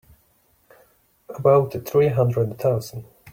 About 1.29 1.73
three 1.85 2.07
hundred 2.07 2.57
thousand. 2.57 3.05